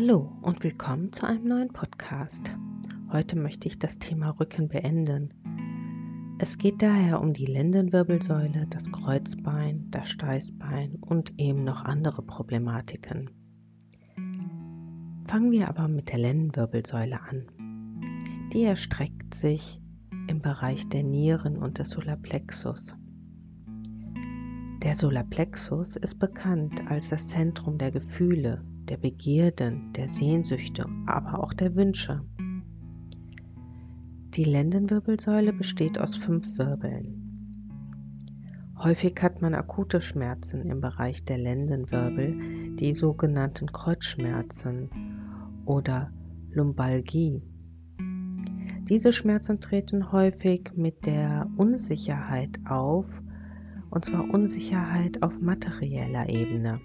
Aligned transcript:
Hallo 0.00 0.32
und 0.42 0.62
willkommen 0.62 1.12
zu 1.12 1.26
einem 1.26 1.48
neuen 1.48 1.72
Podcast. 1.72 2.52
Heute 3.10 3.34
möchte 3.34 3.66
ich 3.66 3.80
das 3.80 3.98
Thema 3.98 4.30
Rücken 4.30 4.68
beenden. 4.68 5.34
Es 6.38 6.56
geht 6.56 6.80
daher 6.80 7.20
um 7.20 7.34
die 7.34 7.46
Lendenwirbelsäule, 7.46 8.68
das 8.70 8.92
Kreuzbein, 8.92 9.90
das 9.90 10.08
Steißbein 10.08 10.98
und 11.00 11.32
eben 11.36 11.64
noch 11.64 11.84
andere 11.84 12.22
Problematiken. 12.22 13.28
Fangen 15.26 15.50
wir 15.50 15.68
aber 15.68 15.88
mit 15.88 16.10
der 16.10 16.18
Lendenwirbelsäule 16.18 17.20
an. 17.20 17.46
Die 18.52 18.62
erstreckt 18.62 19.34
sich 19.34 19.80
im 20.28 20.40
Bereich 20.40 20.88
der 20.90 21.02
Nieren 21.02 21.56
und 21.56 21.80
des 21.80 21.90
Solarplexus. 21.90 22.94
Der 24.80 24.94
Solarplexus 24.94 25.96
ist 25.96 26.20
bekannt 26.20 26.88
als 26.88 27.08
das 27.08 27.26
Zentrum 27.26 27.78
der 27.78 27.90
Gefühle, 27.90 28.62
der 28.88 28.96
Begierden, 28.96 29.92
der 29.92 30.08
Sehnsüchte, 30.08 30.86
aber 31.06 31.42
auch 31.42 31.52
der 31.52 31.74
Wünsche. 31.76 32.22
Die 34.34 34.44
Lendenwirbelsäule 34.44 35.52
besteht 35.52 35.98
aus 35.98 36.16
fünf 36.16 36.58
Wirbeln. 36.58 37.28
Häufig 38.78 39.20
hat 39.20 39.42
man 39.42 39.54
akute 39.54 40.00
Schmerzen 40.00 40.70
im 40.70 40.80
Bereich 40.80 41.24
der 41.24 41.38
Lendenwirbel, 41.38 42.76
die 42.76 42.92
sogenannten 42.92 43.72
Kreuzschmerzen 43.72 44.88
oder 45.64 46.12
Lumbalgie. 46.50 47.42
Diese 48.88 49.12
Schmerzen 49.12 49.60
treten 49.60 50.12
häufig 50.12 50.70
mit 50.76 51.04
der 51.04 51.50
Unsicherheit 51.56 52.58
auf, 52.66 53.06
und 53.90 54.04
zwar 54.04 54.30
Unsicherheit 54.32 55.22
auf 55.22 55.40
materieller 55.40 56.28
Ebene. 56.28 56.80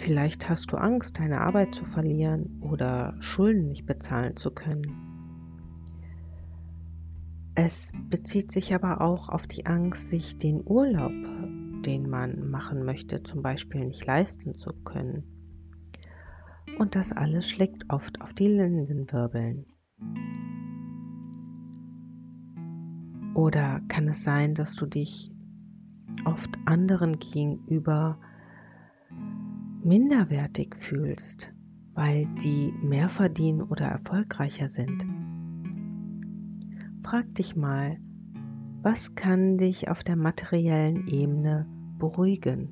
Vielleicht 0.00 0.48
hast 0.48 0.72
du 0.72 0.78
Angst, 0.78 1.18
deine 1.18 1.42
Arbeit 1.42 1.74
zu 1.74 1.84
verlieren 1.84 2.58
oder 2.62 3.14
Schulden 3.20 3.68
nicht 3.68 3.84
bezahlen 3.84 4.34
zu 4.34 4.50
können. 4.50 4.96
Es 7.54 7.92
bezieht 8.08 8.50
sich 8.50 8.74
aber 8.74 9.02
auch 9.02 9.28
auf 9.28 9.46
die 9.46 9.66
Angst, 9.66 10.08
sich 10.08 10.38
den 10.38 10.62
Urlaub, 10.64 11.12
den 11.84 12.08
man 12.08 12.50
machen 12.50 12.82
möchte, 12.82 13.22
zum 13.22 13.42
Beispiel 13.42 13.84
nicht 13.84 14.06
leisten 14.06 14.54
zu 14.54 14.72
können. 14.72 15.22
Und 16.78 16.94
das 16.94 17.12
alles 17.12 17.46
schlägt 17.46 17.92
oft 17.92 18.22
auf 18.22 18.32
die 18.32 18.48
Lendenwirbeln. 18.48 19.66
Oder 23.34 23.82
kann 23.88 24.08
es 24.08 24.24
sein, 24.24 24.54
dass 24.54 24.74
du 24.76 24.86
dich 24.86 25.30
oft 26.24 26.58
anderen 26.64 27.18
gegenüber 27.18 28.18
minderwertig 29.82 30.76
fühlst, 30.76 31.52
weil 31.94 32.26
die 32.42 32.72
mehr 32.82 33.08
verdienen 33.08 33.62
oder 33.62 33.86
erfolgreicher 33.86 34.68
sind. 34.68 35.04
Frag 37.02 37.34
dich 37.34 37.56
mal, 37.56 37.98
was 38.82 39.14
kann 39.14 39.58
dich 39.58 39.88
auf 39.88 40.02
der 40.02 40.16
materiellen 40.16 41.06
Ebene 41.06 41.66
beruhigen? 41.98 42.68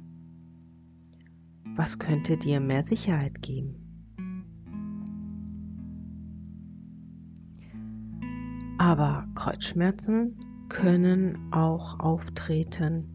Was 1.76 1.98
könnte 1.98 2.36
dir 2.36 2.60
mehr 2.60 2.86
Sicherheit 2.86 3.42
geben? 3.42 3.74
Aber 8.78 9.26
Kreuzschmerzen 9.34 10.38
können 10.68 11.52
auch 11.52 11.98
auftreten, 11.98 13.08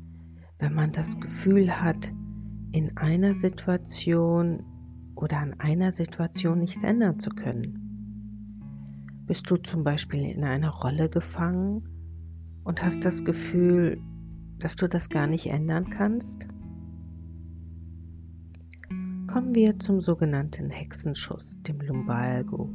wenn 0.60 0.74
man 0.74 0.92
das 0.92 1.20
Gefühl 1.20 1.82
hat, 1.82 2.12
in 2.74 2.98
einer 2.98 3.36
Situation 3.36 4.64
oder 5.16 5.38
an 5.38 5.54
einer 5.60 5.92
Situation 5.92 6.60
nichts 6.60 6.84
ändern 6.84 7.20
zu 7.20 7.30
können. 7.30 7.80
Bist 9.28 9.50
du 9.50 9.58
zum 9.58 9.84
Beispiel 9.84 10.26
in 10.26 10.44
einer 10.44 10.72
Rolle 10.72 11.08
gefangen 11.08 11.88
und 12.64 12.84
hast 12.84 13.06
das 13.06 13.24
Gefühl, 13.24 14.02
dass 14.60 14.76
du 14.76 14.90
das 14.90 15.08
gar 15.10 15.28
nicht 15.28 15.46
ändern 15.46 15.90
kannst? 15.92 16.48
Kommen 19.28 19.54
wir 19.54 19.78
zum 19.80 20.02
sogenannten 20.02 20.70
Hexenschuss, 20.70 21.56
dem 21.64 21.80
Lumbalgo. 21.80 22.70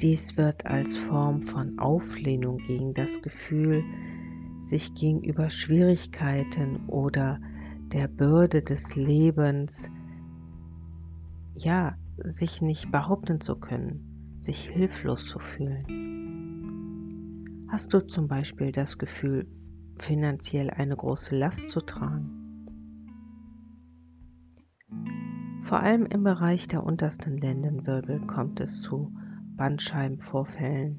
Dies 0.00 0.36
wird 0.36 0.66
als 0.66 0.96
Form 0.96 1.40
von 1.40 1.78
Auflehnung 1.78 2.58
gegen 2.66 2.92
das 2.92 3.22
Gefühl, 3.22 3.82
sich 4.66 4.92
gegenüber 4.94 5.48
Schwierigkeiten 5.48 6.76
oder 6.88 7.40
der 7.94 8.08
Bürde 8.08 8.60
des 8.60 8.96
Lebens, 8.96 9.90
ja, 11.54 11.94
sich 12.16 12.60
nicht 12.60 12.90
behaupten 12.90 13.40
zu 13.40 13.54
können, 13.54 14.34
sich 14.36 14.68
hilflos 14.68 15.26
zu 15.26 15.38
fühlen. 15.38 15.86
Hast 17.70 17.94
du 17.94 18.04
zum 18.04 18.26
Beispiel 18.26 18.72
das 18.72 18.98
Gefühl, 18.98 19.46
finanziell 20.00 20.70
eine 20.70 20.96
große 20.96 21.36
Last 21.36 21.68
zu 21.68 21.80
tragen? 21.80 22.40
Vor 25.62 25.78
allem 25.78 26.06
im 26.06 26.24
Bereich 26.24 26.66
der 26.66 26.82
untersten 26.82 27.36
Lendenwirbel 27.36 28.26
kommt 28.26 28.60
es 28.60 28.82
zu 28.82 29.14
Bandscheibenvorfällen. 29.56 30.98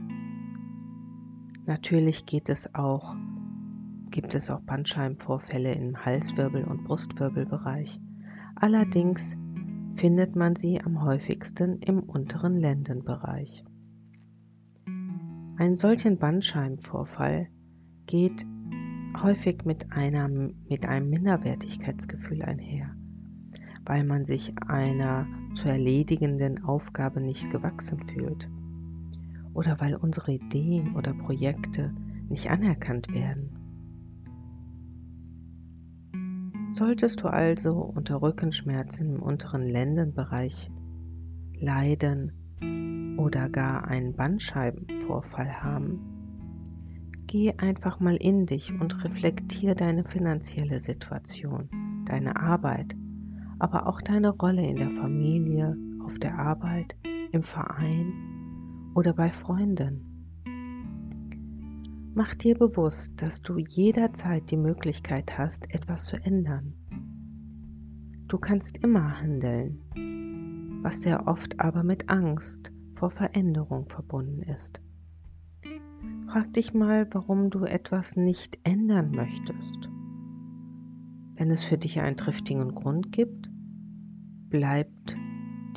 Natürlich 1.66 2.26
geht 2.26 2.48
es 2.48 2.74
auch 2.74 3.18
gibt 4.16 4.34
es 4.34 4.50
auch 4.50 4.62
Bandscheibenvorfälle 4.62 5.74
im 5.74 6.06
Halswirbel- 6.06 6.64
und 6.64 6.86
Brustwirbelbereich. 6.86 8.00
Allerdings 8.56 9.36
findet 9.98 10.38
man 10.38 10.56
sie 10.56 10.80
am 10.82 11.04
häufigsten 11.04 11.82
im 11.82 12.00
unteren 12.00 12.58
Lendenbereich. 12.58 13.66
Ein 15.58 15.76
solchen 15.76 16.18
Bandscheibenvorfall 16.18 17.50
geht 18.06 18.46
häufig 19.22 19.66
mit, 19.66 19.92
einer, 19.92 20.30
mit 20.30 20.86
einem 20.86 21.10
Minderwertigkeitsgefühl 21.10 22.42
einher, 22.42 22.96
weil 23.84 24.06
man 24.06 24.26
sich 24.26 24.54
einer 24.66 25.28
zu 25.56 25.68
erledigenden 25.68 26.64
Aufgabe 26.64 27.20
nicht 27.20 27.52
gewachsen 27.52 28.00
fühlt 28.08 28.48
oder 29.54 29.82
weil 29.82 29.96
unsere 29.96 30.32
Ideen 30.32 30.96
oder 30.96 31.14
Projekte 31.14 31.94
nicht 32.30 32.50
anerkannt 32.50 33.14
werden. 33.14 33.55
Solltest 36.76 37.24
du 37.24 37.30
also 37.30 37.72
unter 37.72 38.22
Rückenschmerzen 38.22 39.16
im 39.16 39.24
unteren 39.24 39.70
Lendenbereich 39.70 40.70
leiden 41.58 42.34
oder 43.18 43.48
gar 43.48 43.88
einen 43.88 44.14
Bandscheibenvorfall 44.14 45.64
haben, 45.64 46.02
geh 47.28 47.54
einfach 47.54 48.02
mal 48.02 48.18
in 48.18 48.46
dich 48.46 48.74
und 48.78 49.06
reflektier 49.06 49.74
deine 49.74 50.04
finanzielle 50.04 50.82
Situation, 50.82 51.70
deine 52.08 52.36
Arbeit, 52.36 52.94
aber 53.58 53.88
auch 53.88 54.02
deine 54.02 54.32
Rolle 54.32 54.68
in 54.68 54.76
der 54.76 54.92
Familie, 54.92 55.78
auf 56.06 56.20
der 56.20 56.38
Arbeit, 56.38 56.98
im 57.32 57.44
Verein 57.44 58.12
oder 58.96 59.14
bei 59.14 59.32
Freunden. 59.32 60.15
Mach 62.18 62.34
dir 62.34 62.58
bewusst, 62.58 63.22
dass 63.22 63.42
du 63.42 63.58
jederzeit 63.58 64.50
die 64.50 64.56
Möglichkeit 64.56 65.38
hast, 65.38 65.70
etwas 65.70 66.06
zu 66.06 66.16
ändern. 66.16 66.74
Du 68.30 68.38
kannst 68.38 68.78
immer 68.78 69.20
handeln, 69.20 70.80
was 70.82 71.02
sehr 71.02 71.28
oft 71.28 71.60
aber 71.60 71.84
mit 71.84 72.08
Angst 72.08 72.72
vor 72.94 73.12
Veränderung 73.12 73.90
verbunden 73.90 74.44
ist. 74.44 74.80
Frag 76.28 76.54
dich 76.54 76.74
mal, 76.74 77.06
warum 77.12 77.50
du 77.50 77.66
etwas 77.66 78.16
nicht 78.16 78.60
ändern 78.64 79.12
möchtest. 79.12 79.90
Wenn 81.36 81.52
es 81.52 81.66
für 81.66 81.78
dich 81.78 82.00
einen 82.00 82.16
triftigen 82.16 82.74
Grund 82.76 83.12
gibt, 83.12 83.50
bleibt 84.50 85.18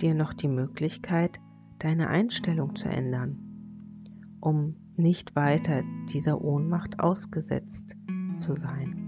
dir 0.00 0.14
noch 0.14 0.34
die 0.34 0.46
Möglichkeit, 0.46 1.40
deine 1.80 2.06
Einstellung 2.06 2.76
zu 2.76 2.88
ändern, 2.88 3.40
um 4.40 4.76
nicht 4.98 5.36
weiter 5.36 5.82
dieser 6.12 6.40
Ohnmacht 6.40 7.00
ausgesetzt 7.00 7.96
zu 8.36 8.56
sein. 8.56 9.04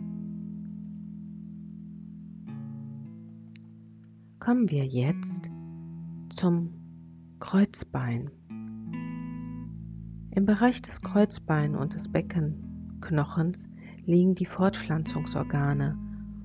Kommen 4.39 4.71
wir 4.71 4.87
jetzt 4.87 5.51
zum 6.31 6.73
Kreuzbein. 7.41 8.31
Im 10.31 10.47
Bereich 10.47 10.81
des 10.81 11.03
Kreuzbein 11.03 11.75
und 11.75 11.95
des 11.95 12.11
Beckenknochens 12.11 13.61
liegen 14.07 14.35
die 14.35 14.47
Fortpflanzungsorgane 14.47 15.99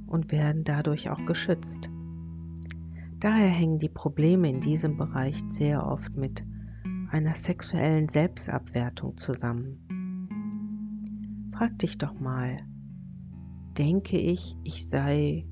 und 0.08 0.32
werden 0.32 0.64
dadurch 0.64 1.10
auch 1.10 1.24
geschützt. 1.26 1.90
Daher 3.20 3.50
hängen 3.50 3.80
die 3.80 3.90
Probleme 3.90 4.50
in 4.50 4.60
diesem 4.60 4.98
Bereich 4.98 5.42
sehr 5.50 5.86
oft 5.86 6.16
mit 6.16 6.44
einer 7.16 7.36
sexuellen 7.36 8.10
Selbstabwertung 8.10 9.16
zusammen. 9.16 9.80
Frag 11.54 11.80
dich 11.80 11.98
doch 11.98 12.20
mal, 12.20 12.58
denke 13.78 14.18
ich, 14.18 14.58
ich 14.64 14.90
sei 14.90 15.46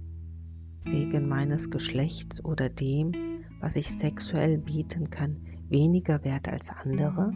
wegen 0.84 1.30
meines 1.30 1.70
Geschlechts 1.70 2.44
oder 2.44 2.68
dem, 2.68 3.14
was 3.62 3.78
ich 3.78 3.94
sexuell 3.94 4.58
bieten 4.58 5.10
kann, 5.10 5.38
weniger 5.70 6.26
wert 6.26 6.50
als 6.50 6.70
andere? 6.70 7.32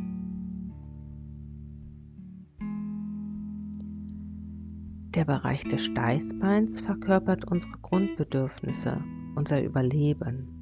Der 5.15 5.23
Bereich 5.23 5.63
des 5.63 5.85
Steißbeins 5.85 6.81
verkörpert 6.81 7.45
unsere 7.45 7.77
Grundbedürfnisse, 7.81 9.01
unser 9.37 9.63
Überleben. 9.63 10.56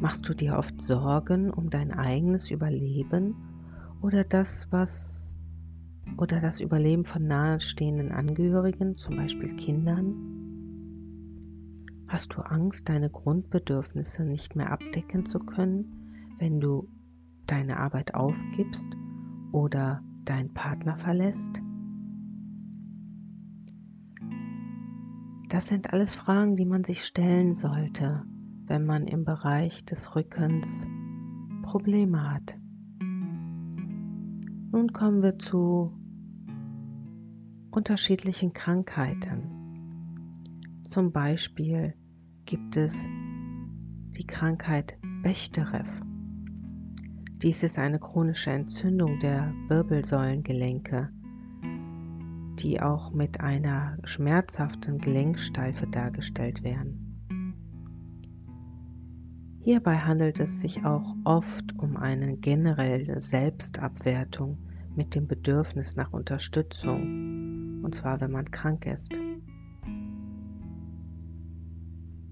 Machst 0.00 0.28
du 0.28 0.34
dir 0.34 0.58
oft 0.58 0.80
Sorgen 0.80 1.50
um 1.50 1.70
dein 1.70 1.92
eigenes 1.92 2.50
Überleben 2.50 3.34
oder 4.02 4.24
das, 4.24 4.66
was 4.70 5.14
oder 6.18 6.40
das 6.40 6.60
Überleben 6.60 7.04
von 7.04 7.26
nahestehenden 7.26 8.12
Angehörigen, 8.12 8.94
zum 8.96 9.16
Beispiel 9.16 9.54
Kindern? 9.56 10.14
Hast 12.08 12.34
du 12.34 12.42
Angst, 12.42 12.88
deine 12.88 13.08
Grundbedürfnisse 13.08 14.24
nicht 14.24 14.56
mehr 14.56 14.72
abdecken 14.72 15.26
zu 15.26 15.38
können, 15.38 16.36
wenn 16.38 16.60
du 16.60 16.88
deine 17.46 17.78
Arbeit 17.78 18.14
aufgibst 18.14 18.88
oder 19.52 20.02
deinen 20.24 20.52
Partner 20.52 20.96
verlässt? 20.96 21.62
Das 25.48 25.68
sind 25.68 25.92
alles 25.92 26.14
Fragen, 26.14 26.56
die 26.56 26.66
man 26.66 26.84
sich 26.84 27.04
stellen 27.04 27.54
sollte, 27.54 28.24
wenn 28.66 28.84
man 28.84 29.06
im 29.06 29.24
Bereich 29.24 29.84
des 29.84 30.14
Rückens 30.14 30.66
Probleme 31.62 32.30
hat. 32.30 32.56
Nun 34.72 34.92
kommen 34.92 35.22
wir 35.22 35.38
zu 35.38 35.92
unterschiedlichen 37.70 38.52
Krankheiten. 38.52 39.50
Zum 40.84 41.12
Beispiel 41.12 41.94
gibt 42.44 42.76
es 42.76 43.06
die 44.16 44.26
Krankheit 44.26 44.96
Bechterew. 45.22 45.84
Dies 47.42 47.62
ist 47.62 47.78
eine 47.78 47.98
chronische 47.98 48.50
Entzündung 48.50 49.18
der 49.20 49.52
Wirbelsäulengelenke, 49.68 51.10
die 52.58 52.80
auch 52.80 53.12
mit 53.12 53.40
einer 53.40 53.98
schmerzhaften 54.04 54.98
Gelenksteife 54.98 55.86
dargestellt 55.86 56.62
werden. 56.62 57.03
Hierbei 59.64 59.96
handelt 59.96 60.40
es 60.40 60.60
sich 60.60 60.84
auch 60.84 61.16
oft 61.24 61.78
um 61.78 61.96
eine 61.96 62.36
generelle 62.36 63.22
Selbstabwertung 63.22 64.58
mit 64.94 65.14
dem 65.14 65.26
Bedürfnis 65.26 65.96
nach 65.96 66.12
Unterstützung, 66.12 67.82
und 67.82 67.94
zwar 67.94 68.20
wenn 68.20 68.30
man 68.30 68.50
krank 68.50 68.84
ist. 68.84 69.18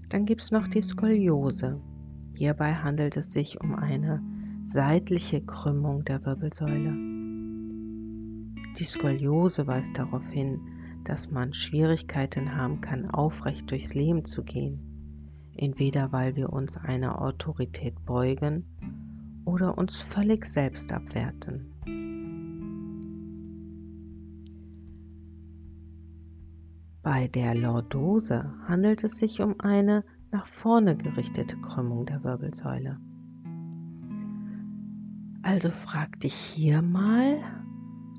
Dann 0.09 0.25
gibt 0.27 0.43
es 0.43 0.51
noch 0.51 0.67
die 0.67 0.83
Skoliose. 0.83 1.81
Hierbei 2.37 2.75
handelt 2.75 3.17
es 3.17 3.33
sich 3.33 3.59
um 3.59 3.73
eine 3.73 4.21
seitliche 4.67 5.41
Krümmung 5.41 6.05
der 6.05 6.23
Wirbelsäule. 6.23 6.93
Die 8.77 8.85
Skoliose 8.85 9.65
weist 9.65 9.97
darauf 9.97 10.27
hin, 10.29 10.59
dass 11.05 11.31
man 11.31 11.51
Schwierigkeiten 11.51 12.55
haben 12.55 12.79
kann, 12.79 13.09
aufrecht 13.09 13.71
durchs 13.71 13.95
Leben 13.95 14.23
zu 14.23 14.43
gehen, 14.43 14.92
entweder 15.55 16.11
weil 16.11 16.35
wir 16.35 16.51
uns 16.51 16.77
einer 16.77 17.21
Autorität 17.21 17.93
beugen 18.05 18.65
oder 19.45 19.77
uns 19.77 19.97
völlig 19.97 20.45
selbst 20.45 20.91
abwerten. 20.91 21.73
Bei 27.03 27.27
der 27.27 27.53
Lordose 27.53 28.53
handelt 28.67 29.03
es 29.03 29.17
sich 29.17 29.41
um 29.41 29.59
eine 29.59 30.05
nach 30.31 30.47
vorne 30.47 30.95
gerichtete 30.95 31.57
Krümmung 31.57 32.05
der 32.05 32.23
Wirbelsäule. 32.23 32.97
Also 35.41 35.69
frag 35.71 36.17
dich 36.21 36.33
hier 36.33 36.81
mal, 36.81 37.39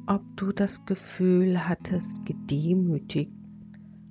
ob 0.07 0.23
du 0.37 0.53
das 0.53 0.85
Gefühl 0.85 1.67
hattest, 1.67 2.27
gedemütigt 2.27 3.33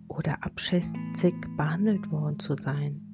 oder 0.07 0.43
abschätzig 0.43 1.35
behandelt 1.55 2.11
worden 2.11 2.39
zu 2.39 2.55
sein. 2.55 3.12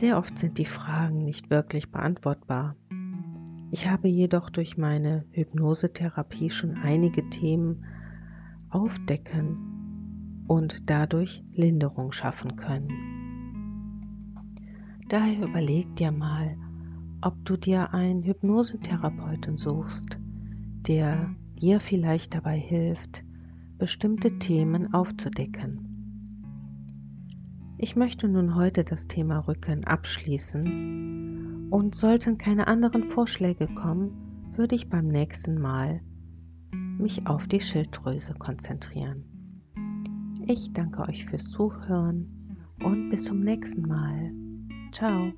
Sehr 0.00 0.16
oft 0.16 0.38
sind 0.38 0.56
die 0.56 0.64
Fragen 0.64 1.26
nicht 1.26 1.50
wirklich 1.50 1.90
beantwortbar. 1.90 2.74
Ich 3.70 3.86
habe 3.86 4.08
jedoch 4.08 4.48
durch 4.48 4.78
meine 4.78 5.26
Hypnosetherapie 5.32 6.48
schon 6.48 6.74
einige 6.78 7.28
Themen 7.28 7.84
aufdecken 8.70 10.44
und 10.48 10.88
dadurch 10.88 11.42
Linderung 11.52 12.12
schaffen 12.12 12.56
können. 12.56 12.88
Daher 15.10 15.46
überleg 15.46 15.94
dir 15.96 16.12
mal, 16.12 16.56
ob 17.20 17.34
du 17.44 17.58
dir 17.58 17.92
einen 17.92 18.22
Hypnosetherapeuten 18.22 19.58
suchst, 19.58 20.16
der 20.88 21.28
dir 21.60 21.78
vielleicht 21.78 22.32
dabei 22.32 22.58
hilft, 22.58 23.22
bestimmte 23.76 24.38
Themen 24.38 24.94
aufzudecken. 24.94 25.89
Ich 27.82 27.96
möchte 27.96 28.28
nun 28.28 28.56
heute 28.56 28.84
das 28.84 29.08
Thema 29.08 29.38
Rücken 29.38 29.84
abschließen 29.84 31.68
und 31.70 31.94
sollten 31.94 32.36
keine 32.36 32.66
anderen 32.66 33.08
Vorschläge 33.08 33.68
kommen, 33.68 34.52
würde 34.54 34.74
ich 34.74 34.90
beim 34.90 35.08
nächsten 35.08 35.58
Mal 35.58 36.02
mich 36.98 37.26
auf 37.26 37.46
die 37.46 37.60
Schilddrüse 37.60 38.34
konzentrieren. 38.34 39.24
Ich 40.46 40.74
danke 40.74 41.08
euch 41.08 41.24
fürs 41.24 41.50
Zuhören 41.52 42.28
und 42.84 43.08
bis 43.08 43.24
zum 43.24 43.40
nächsten 43.40 43.88
Mal. 43.88 44.30
Ciao. 44.92 45.32